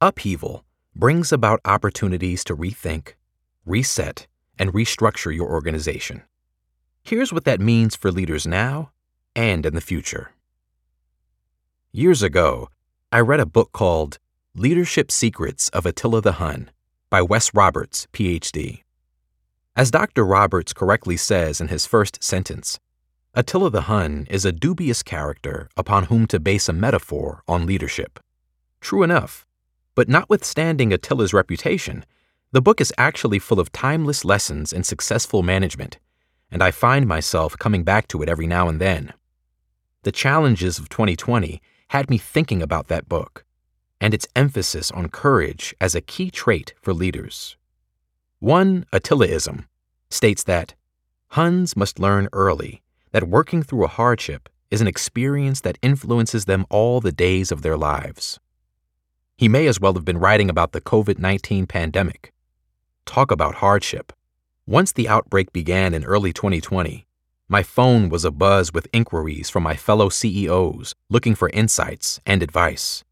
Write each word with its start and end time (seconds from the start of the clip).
Upheaval 0.00 0.64
brings 0.94 1.32
about 1.32 1.60
opportunities 1.64 2.44
to 2.44 2.56
rethink, 2.56 3.14
reset, 3.64 4.26
and 4.58 4.72
restructure 4.72 5.34
your 5.34 5.48
organization. 5.48 6.22
Here's 7.02 7.32
what 7.32 7.44
that 7.44 7.60
means 7.60 7.96
for 7.96 8.10
leaders 8.10 8.46
now 8.46 8.90
and 9.36 9.64
in 9.64 9.74
the 9.74 9.80
future. 9.80 10.32
Years 11.92 12.22
ago, 12.22 12.68
I 13.12 13.20
read 13.20 13.40
a 13.40 13.46
book 13.46 13.72
called 13.72 14.18
Leadership 14.56 15.10
Secrets 15.10 15.68
of 15.70 15.86
Attila 15.86 16.20
the 16.20 16.32
Hun 16.32 16.70
by 17.10 17.22
Wes 17.22 17.54
Roberts, 17.54 18.08
PhD. 18.12 18.82
As 19.76 19.90
Dr. 19.90 20.24
Roberts 20.24 20.72
correctly 20.72 21.16
says 21.16 21.60
in 21.60 21.68
his 21.68 21.86
first 21.86 22.22
sentence, 22.22 22.78
Attila 23.34 23.70
the 23.70 23.82
Hun 23.82 24.26
is 24.30 24.44
a 24.44 24.52
dubious 24.52 25.02
character 25.02 25.68
upon 25.76 26.04
whom 26.04 26.26
to 26.28 26.40
base 26.40 26.68
a 26.68 26.72
metaphor 26.72 27.42
on 27.46 27.66
leadership. 27.66 28.18
True 28.80 29.02
enough, 29.02 29.43
but 29.94 30.08
notwithstanding 30.08 30.92
Attila's 30.92 31.32
reputation, 31.32 32.04
the 32.52 32.62
book 32.62 32.80
is 32.80 32.92
actually 32.98 33.38
full 33.38 33.60
of 33.60 33.72
timeless 33.72 34.24
lessons 34.24 34.72
in 34.72 34.84
successful 34.84 35.42
management, 35.42 35.98
and 36.50 36.62
I 36.62 36.70
find 36.70 37.06
myself 37.06 37.58
coming 37.58 37.82
back 37.82 38.08
to 38.08 38.22
it 38.22 38.28
every 38.28 38.46
now 38.46 38.68
and 38.68 38.80
then. 38.80 39.12
The 40.02 40.12
challenges 40.12 40.78
of 40.78 40.88
2020 40.88 41.60
had 41.88 42.10
me 42.10 42.18
thinking 42.18 42.62
about 42.62 42.88
that 42.88 43.08
book 43.08 43.44
and 44.00 44.12
its 44.12 44.26
emphasis 44.36 44.90
on 44.90 45.08
courage 45.08 45.74
as 45.80 45.94
a 45.94 46.00
key 46.00 46.30
trait 46.30 46.74
for 46.82 46.92
leaders. 46.92 47.56
One 48.38 48.84
Attilaism 48.92 49.66
states 50.10 50.44
that 50.44 50.74
Huns 51.28 51.76
must 51.76 51.98
learn 51.98 52.28
early 52.32 52.82
that 53.10 53.28
working 53.28 53.62
through 53.62 53.84
a 53.84 53.88
hardship 53.88 54.48
is 54.70 54.80
an 54.80 54.86
experience 54.86 55.60
that 55.62 55.78
influences 55.82 56.44
them 56.44 56.66
all 56.70 57.00
the 57.00 57.10
days 57.10 57.50
of 57.50 57.62
their 57.62 57.76
lives. 57.76 58.38
He 59.36 59.48
may 59.48 59.66
as 59.66 59.80
well 59.80 59.94
have 59.94 60.04
been 60.04 60.18
writing 60.18 60.48
about 60.48 60.70
the 60.72 60.80
COVID 60.80 61.18
19 61.18 61.66
pandemic. 61.66 62.32
Talk 63.04 63.32
about 63.32 63.56
hardship. 63.56 64.12
Once 64.64 64.92
the 64.92 65.08
outbreak 65.08 65.52
began 65.52 65.92
in 65.92 66.04
early 66.04 66.32
2020, 66.32 67.04
my 67.48 67.62
phone 67.62 68.08
was 68.08 68.24
abuzz 68.24 68.72
with 68.72 68.88
inquiries 68.92 69.50
from 69.50 69.64
my 69.64 69.74
fellow 69.74 70.08
CEOs 70.08 70.94
looking 71.10 71.34
for 71.34 71.50
insights 71.50 72.20
and 72.24 72.44
advice. 72.44 73.02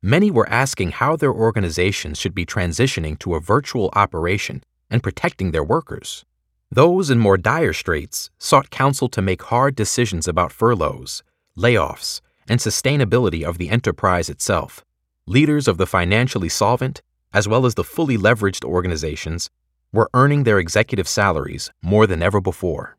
Many 0.00 0.30
were 0.30 0.48
asking 0.48 0.92
how 0.92 1.16
their 1.16 1.32
organizations 1.32 2.16
should 2.16 2.34
be 2.34 2.46
transitioning 2.46 3.18
to 3.18 3.34
a 3.34 3.40
virtual 3.40 3.90
operation 3.94 4.62
and 4.88 5.02
protecting 5.02 5.50
their 5.50 5.64
workers. 5.64 6.24
Those 6.70 7.10
in 7.10 7.18
more 7.18 7.36
dire 7.36 7.72
straits 7.72 8.30
sought 8.38 8.70
counsel 8.70 9.08
to 9.08 9.20
make 9.20 9.42
hard 9.42 9.74
decisions 9.74 10.28
about 10.28 10.52
furloughs, 10.52 11.24
layoffs, 11.58 12.20
and 12.48 12.60
sustainability 12.60 13.42
of 13.42 13.58
the 13.58 13.68
enterprise 13.68 14.30
itself. 14.30 14.84
Leaders 15.28 15.66
of 15.66 15.76
the 15.76 15.88
financially 15.88 16.48
solvent, 16.48 17.02
as 17.32 17.48
well 17.48 17.66
as 17.66 17.74
the 17.74 17.82
fully 17.82 18.16
leveraged 18.16 18.64
organizations, 18.64 19.50
were 19.92 20.08
earning 20.14 20.44
their 20.44 20.60
executive 20.60 21.08
salaries 21.08 21.68
more 21.82 22.06
than 22.06 22.22
ever 22.22 22.40
before. 22.40 22.96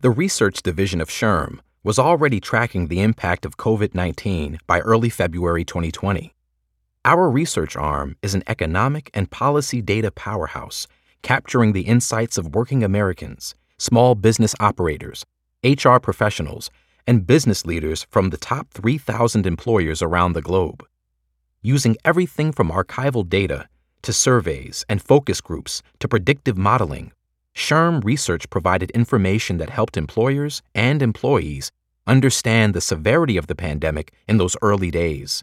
The 0.00 0.10
research 0.10 0.62
division 0.62 1.00
of 1.00 1.08
SHRM 1.08 1.58
was 1.82 1.98
already 1.98 2.38
tracking 2.38 2.86
the 2.86 3.00
impact 3.00 3.44
of 3.44 3.56
COVID 3.56 3.96
19 3.96 4.60
by 4.68 4.78
early 4.78 5.10
February 5.10 5.64
2020. 5.64 6.36
Our 7.04 7.28
research 7.28 7.74
arm 7.74 8.14
is 8.22 8.34
an 8.34 8.44
economic 8.46 9.10
and 9.12 9.28
policy 9.28 9.82
data 9.82 10.12
powerhouse 10.12 10.86
capturing 11.22 11.72
the 11.72 11.88
insights 11.88 12.38
of 12.38 12.54
working 12.54 12.84
Americans, 12.84 13.56
small 13.76 14.14
business 14.14 14.54
operators, 14.60 15.26
HR 15.64 15.96
professionals, 15.98 16.70
and 17.08 17.26
business 17.26 17.66
leaders 17.66 18.06
from 18.08 18.30
the 18.30 18.36
top 18.36 18.70
3,000 18.70 19.46
employers 19.48 20.00
around 20.00 20.34
the 20.34 20.42
globe. 20.42 20.86
Using 21.62 21.96
everything 22.04 22.52
from 22.52 22.70
archival 22.70 23.28
data 23.28 23.68
to 24.02 24.12
surveys 24.12 24.84
and 24.88 25.02
focus 25.02 25.40
groups 25.40 25.82
to 25.98 26.06
predictive 26.06 26.56
modeling, 26.56 27.10
SHRM 27.56 28.04
research 28.04 28.48
provided 28.48 28.92
information 28.92 29.58
that 29.58 29.70
helped 29.70 29.96
employers 29.96 30.62
and 30.72 31.02
employees 31.02 31.72
understand 32.06 32.74
the 32.74 32.80
severity 32.80 33.36
of 33.36 33.48
the 33.48 33.56
pandemic 33.56 34.12
in 34.28 34.36
those 34.36 34.56
early 34.62 34.92
days. 34.92 35.42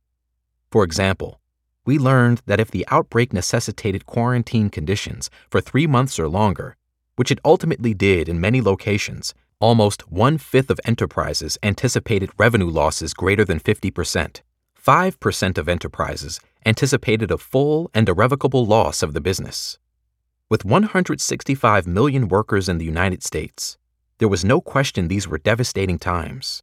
For 0.72 0.86
example, 0.86 1.42
we 1.86 2.00
learned 2.00 2.42
that 2.46 2.62
if 2.62 2.72
the 2.72 2.88
outbreak 2.90 3.34
necessitated 3.34 4.06
quarantine 4.06 4.70
conditions 4.70 5.30
for 5.50 5.60
three 5.60 5.86
months 5.86 6.18
or 6.18 6.30
longer, 6.30 6.78
which 7.18 7.30
it 7.30 7.40
ultimately 7.44 7.94
did 7.94 8.30
in 8.30 8.40
many 8.40 8.62
locations, 8.62 9.34
almost 9.60 10.10
one 10.10 10.38
fifth 10.38 10.70
of 10.70 10.80
enterprises 10.86 11.58
anticipated 11.62 12.30
revenue 12.38 12.70
losses 12.70 13.14
greater 13.14 13.44
than 13.44 13.60
50%. 13.60 14.40
5% 14.86 15.58
of 15.58 15.68
enterprises 15.68 16.40
anticipated 16.66 17.32
a 17.32 17.38
full 17.38 17.90
and 17.94 18.08
irrevocable 18.08 18.66
loss 18.66 19.02
of 19.02 19.14
the 19.14 19.22
business. 19.22 19.80
With 20.50 20.64
165 20.64 21.88
million 21.88 22.28
workers 22.28 22.70
in 22.70 22.78
the 22.78 22.86
United 22.86 23.24
States, 23.24 23.78
there 24.20 24.28
was 24.28 24.46
no 24.46 24.62
question 24.62 25.08
these 25.08 25.28
were 25.28 25.40
devastating 25.40 25.98
times. 25.98 26.62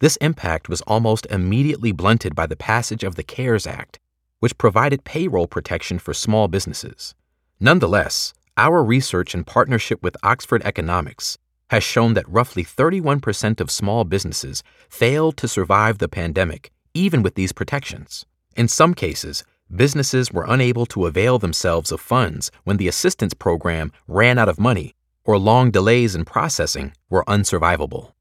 This 0.00 0.16
impact 0.16 0.68
was 0.68 0.80
almost 0.82 1.26
immediately 1.30 1.92
blunted 1.92 2.34
by 2.34 2.46
the 2.46 2.56
passage 2.56 3.04
of 3.04 3.16
the 3.16 3.22
CARES 3.22 3.66
Act 3.66 3.98
which 4.40 4.58
provided 4.58 5.04
payroll 5.04 5.46
protection 5.46 5.98
for 5.98 6.14
small 6.14 6.48
businesses. 6.48 7.14
Nonetheless, 7.60 8.32
our 8.56 8.82
research 8.82 9.34
in 9.34 9.44
partnership 9.44 10.02
with 10.02 10.16
Oxford 10.22 10.62
Economics 10.64 11.38
has 11.70 11.82
shown 11.82 12.14
that 12.14 12.28
roughly 12.28 12.64
31% 12.64 13.60
of 13.60 13.70
small 13.70 14.04
businesses 14.04 14.62
failed 14.88 15.36
to 15.36 15.48
survive 15.48 15.98
the 15.98 16.08
pandemic, 16.08 16.70
even 16.98 17.22
with 17.22 17.36
these 17.36 17.52
protections. 17.52 18.26
In 18.56 18.66
some 18.66 18.92
cases, 18.92 19.44
businesses 19.74 20.32
were 20.32 20.44
unable 20.48 20.84
to 20.86 21.06
avail 21.06 21.38
themselves 21.38 21.92
of 21.92 22.00
funds 22.00 22.50
when 22.64 22.76
the 22.76 22.88
assistance 22.88 23.34
program 23.34 23.92
ran 24.08 24.38
out 24.38 24.48
of 24.48 24.58
money 24.58 24.94
or 25.24 25.38
long 25.38 25.70
delays 25.70 26.14
in 26.14 26.24
processing 26.24 26.92
were 27.08 27.24
unsurvivable. 27.26 28.12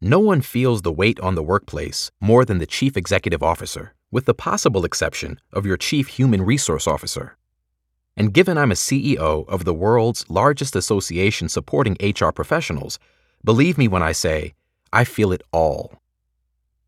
No 0.00 0.20
one 0.20 0.40
feels 0.40 0.82
the 0.82 0.92
weight 0.92 1.18
on 1.20 1.34
the 1.34 1.42
workplace 1.42 2.10
more 2.20 2.44
than 2.44 2.58
the 2.58 2.66
chief 2.66 2.96
executive 2.96 3.42
officer 3.42 3.94
with 4.12 4.26
the 4.26 4.34
possible 4.34 4.84
exception 4.84 5.40
of 5.52 5.66
your 5.66 5.76
chief 5.76 6.08
human 6.08 6.42
resource 6.42 6.86
officer. 6.86 7.36
And 8.16 8.34
given 8.34 8.58
I'm 8.58 8.70
a 8.70 8.74
CEO 8.74 9.48
of 9.48 9.64
the 9.64 9.74
world's 9.74 10.28
largest 10.28 10.76
association 10.76 11.48
supporting 11.48 11.96
HR 12.00 12.30
professionals, 12.30 12.98
believe 13.42 13.78
me 13.78 13.88
when 13.88 14.02
I 14.02 14.12
say 14.12 14.54
I 14.92 15.04
feel 15.04 15.32
it 15.32 15.42
all. 15.50 16.01